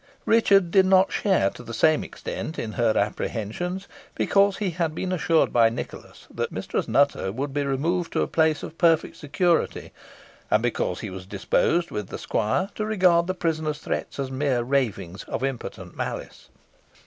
[0.25, 5.11] Richard did not share, to the same extent, in her apprehensions, because he had been
[5.11, 9.91] assured by Nicholas that Mistress Nutter would be removed to a place of perfect security,
[10.49, 14.63] and because he was disposed, with the squire, to regard the prisoner's threats as mere
[14.63, 16.49] ravings of impotent malice.